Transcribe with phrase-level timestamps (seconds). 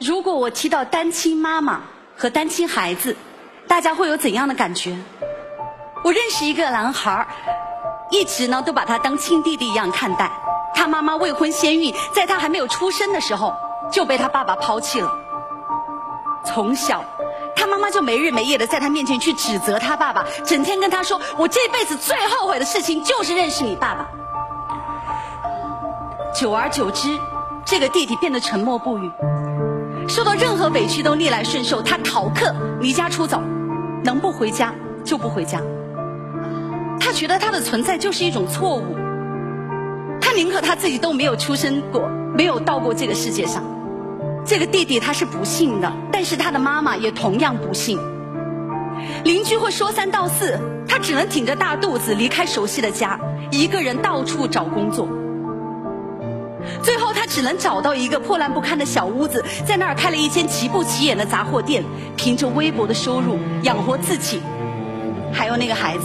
[0.00, 1.80] 如果我提到单亲妈妈
[2.16, 3.16] 和单亲孩子，
[3.66, 4.96] 大家会有怎样的感觉？
[6.04, 7.26] 我认识一个男孩，
[8.10, 10.30] 一直呢都把他当亲弟弟一样看待。
[10.72, 13.52] 他妈妈未婚先孕，在他还没有出生的时候
[13.90, 15.10] 就被他爸爸抛弃了。
[16.44, 17.04] 从小，
[17.56, 24.06] 他妈妈就没日没夜的在他面前去指责他爸爸，整天跟他说：“我这辈子最后悔的事情就是认识你爸爸。”
[26.32, 27.18] 久而久之，
[27.64, 29.10] 这个弟弟变得沉默不语。
[30.08, 33.42] 受到任何委屈都逆来顺受，他逃课、离家出走，
[34.02, 35.60] 能不回家就不回家。
[36.98, 38.96] 他觉得他的存在就是一种错误，
[40.18, 43.62] 他宁可他自己都没有出生过，没有到过这个世界上。
[44.46, 47.98] 这个弟弟他是不幸的，但是他的妈妈也同样不幸。
[49.24, 53.20] 邻居会说三道四，他只能挺着大肚子离开熟悉的家，
[53.50, 55.06] 一个人到处找工作。
[57.28, 61.84] 只能找到一个破烂不堪的小屋子，在那儿开了一间极不起眼的杂货店，
[62.16, 64.40] 凭着微薄的收入养活自己，
[65.32, 66.04] 还有那个孩子。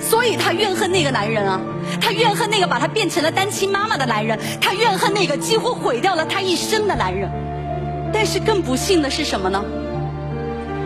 [0.00, 1.60] 所以他怨恨那个男人啊，
[2.00, 7.30] 他怨恨那个把他变成了单亲妈妈的男人，他怨恨那个几乎毁掉了他一生的男人。
[8.12, 9.62] 但是更不幸的是什么呢？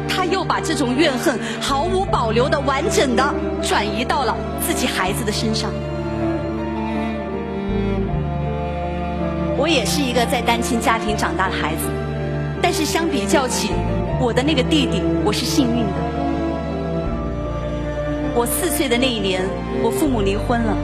[0.08, 5.70] 他又把这种怨恨毫无保留的、完整的转移到了自己孩子的身上。
[9.56, 11.88] 我也是一个在单亲家庭长大的孩子，
[12.60, 13.70] 但是相比较起
[14.20, 15.92] 我的那个弟弟，我是幸运的。
[18.34, 19.44] 我四岁的那一年，
[19.80, 20.76] 我父母离婚了，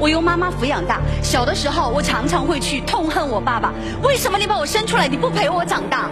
[0.00, 1.00] 我由妈妈抚养大。
[1.22, 6.10] 小的时候，我常常会去痛恨我爸爸，为什么你把我生出来，你不陪我长大？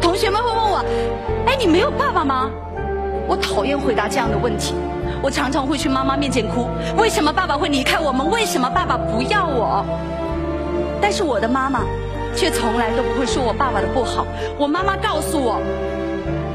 [0.00, 0.82] 同学们会问我，
[1.46, 2.50] 哎，你没有爸爸吗？
[3.26, 4.74] 我讨厌回答这样的问题，
[5.22, 8.28] 我常常会去妈妈面前哭，为什么爸爸会离开我们？
[8.30, 9.84] 为什么爸爸不要我？
[11.00, 11.80] 但是我的妈妈
[12.34, 14.26] 却从来都不会说我爸爸的不好。
[14.58, 15.60] 我妈妈告诉我，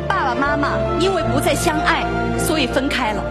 [0.08, 2.04] 爸爸妈妈因为不再相爱，
[2.38, 3.24] 所以分开了。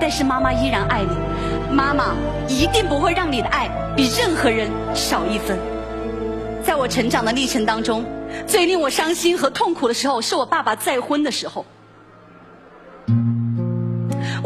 [0.00, 2.14] 但是妈妈依然爱你，妈妈
[2.48, 5.58] 一定不会让你的爱比任何人少一分。
[6.62, 8.04] 在我成长的历程当中，
[8.46, 11.64] 最令我伤心和痛苦的时候，是我爸爸再婚的时候。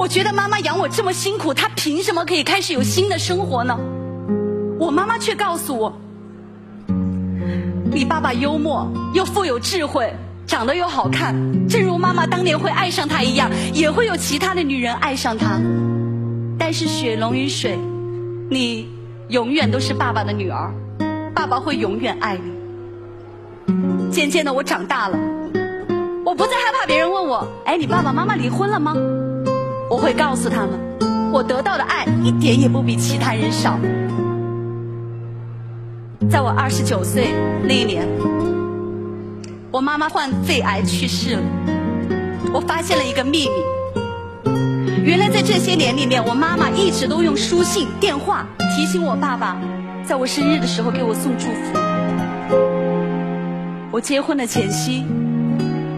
[0.00, 3.78] 我觉得妈妈养我这么辛苦，她凭什么可以开始有新的生活呢？
[4.78, 5.92] 我妈妈却告诉我。
[7.92, 10.10] 你爸爸幽默又富有智慧，
[10.46, 11.34] 长得又好看，
[11.68, 15.60] 正如妈妈当年会爱上他一样，也会有其他的女人爱上他。
[16.58, 17.78] 但是血浓于水，
[18.48, 18.88] 你
[19.28, 20.72] 永远都是爸爸的女儿，
[21.34, 24.10] 爸爸会永远爱你。
[24.10, 25.18] 渐渐的，我长大了，
[26.24, 28.96] 我不再害怕别人问我：“哎，你爸爸妈妈离婚了吗？”
[29.90, 30.70] 我会告诉他们，
[31.32, 33.76] 我得到的爱一点也不比其他人少。
[36.30, 37.34] 在我二十九岁
[37.64, 38.06] 那一年，
[39.72, 41.42] 我妈妈患肺癌去世了。
[42.54, 48.46] 我发现了一个秘密，原来在这些年里面，我妈妈一直都用书信、电话
[48.76, 49.60] 提醒我爸爸，
[50.04, 51.78] 在我生日的时候给我送祝福。
[53.90, 55.04] 我结婚的前夕，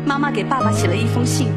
[0.06, 1.48] 妈妈给爸爸写了一封信。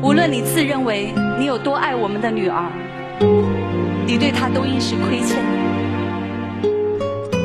[0.00, 2.70] 无论你自认为你有多爱我们的女儿，
[4.06, 5.38] 你对她都应是亏欠。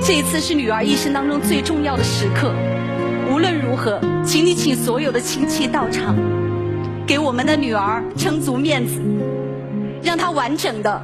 [0.06, 2.53] 这一次是女儿一生当中最重要的时刻，
[3.31, 6.16] 无论如何，请你请所有的亲戚到场，
[7.08, 9.02] 给我们的女儿撑足面子，
[10.03, 11.02] 让她完整的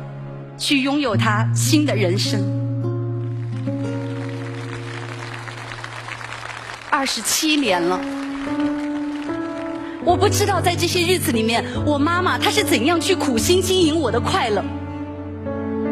[0.56, 2.40] 去拥有她新的人生。
[6.92, 8.00] 二十七年了，
[10.10, 14.64] 我不知道在这些日子里面，我妈妈她是怎样去苦心经营我的快乐。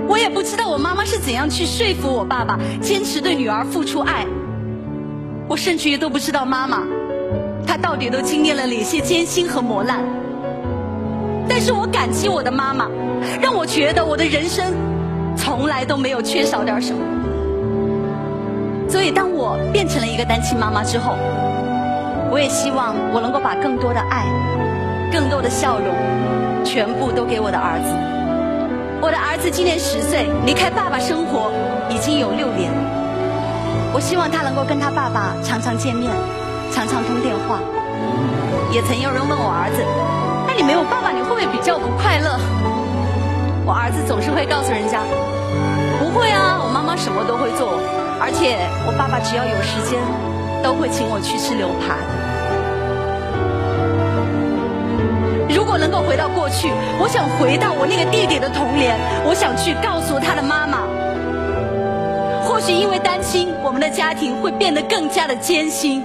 [0.07, 4.25] 我也不知道我妈妈是怎样去说服我爸爸坚持对女儿付出爱，
[5.47, 6.81] 我甚至于都不知道妈妈，
[7.67, 10.03] 她到底都经历了哪些艰辛和磨难。
[11.47, 12.89] 但是我感激我的妈妈，
[13.39, 14.73] 让我觉得我的人生
[15.37, 16.99] 从来都没有缺少点什么。
[18.89, 21.15] 所以当我变成了一个单亲妈妈之后，
[22.37, 24.21] 我也希望我能够把更多的爱、
[25.11, 25.89] 更多的笑容，
[26.63, 27.89] 全部都给我的儿子。
[29.01, 31.49] 我的儿子今年十岁，离开爸爸生活
[31.89, 32.69] 已经有六年。
[33.89, 36.13] 我希望他能够跟他爸爸常常见面，
[36.69, 37.57] 常常通电话。
[38.69, 39.81] 也曾有人问我儿子
[40.45, 42.37] ：“那你没有爸爸，你会不会比较不快乐？”
[43.65, 45.01] 我儿子总是会告诉人家
[45.97, 47.81] ：“不会啊，我妈妈什么都会做，
[48.21, 49.97] 而且我爸爸只要有时间，
[50.63, 51.97] 都会请我去吃牛排。”
[55.49, 56.69] 如果能够回到过去，
[56.99, 60.79] 我想回到我那个弟弟的童年，我想去告诉他的妈妈，
[62.43, 62.73] 或许。
[62.73, 66.03] 因为担心我们的家庭会变得更加的艰辛，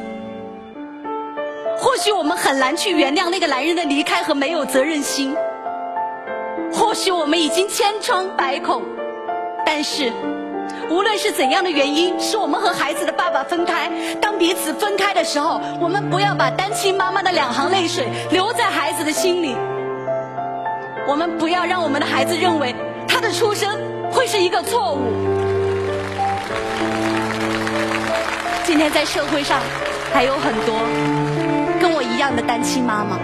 [1.76, 5.34] 或许我们很难去原谅那个男人的离开和没有责任心，
[6.72, 8.82] 或许我们已经千疮百孔，
[9.66, 10.12] 但是
[10.90, 13.90] 无论是怎样的原因，是我们和孩子的爸爸分开，
[14.20, 19.56] 当彼此分开的时候，我们不要把单亲妈妈的两行泪水留在孩子的心里，
[21.06, 22.75] 我们不要让我们的孩子认为
[23.08, 23.79] 他的出生
[24.11, 25.00] 会是一个错误。
[28.64, 29.61] 今天在社会上
[30.12, 30.81] 还有很多
[31.81, 33.19] 跟我一样的单亲妈妈，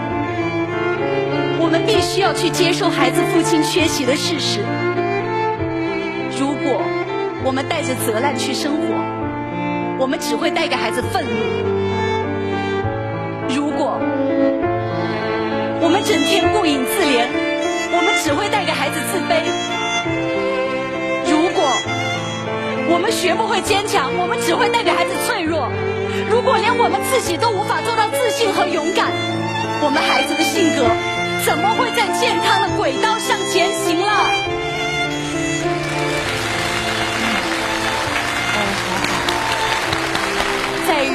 [1.59, 4.59] 我们必须要去接受孩子父亲缺席的事实。
[7.49, 8.83] 我们带着责难去生活，
[9.97, 11.31] 我们只会带给孩子愤怒；
[13.49, 13.97] 如果
[15.81, 17.25] 我们整天顾影自怜，
[17.89, 19.41] 我们只会带给孩子自卑。
[21.25, 21.65] 如果
[22.93, 25.71] 我们学不会坚强，我们只会带给孩子脆弱。
[26.29, 29.09] 如果连我们自己都无法做到自信和勇敢，
[29.81, 30.85] 我们孩子的性格
[31.49, 34.58] 怎么会在健康的轨道上前行了？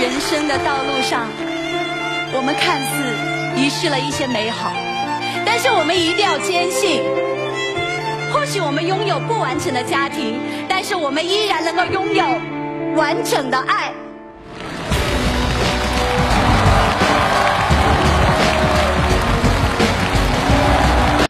[0.04, 1.26] 人生的道路上，
[2.34, 4.70] 我们看似遗失了一些美好，
[5.46, 7.00] 但是我们一定要坚信。
[8.30, 12.22] 或许我们拥有不完整的家庭，但是我们依然能够拥有
[12.96, 13.94] 完整的爱。